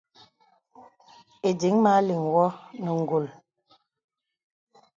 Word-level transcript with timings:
Ìdìŋ 1.49 1.75
mə 1.83 1.89
aliŋ 1.99 2.23
wɔ 2.33 2.45
nə 2.83 2.89
ǹgùl. 3.01 3.25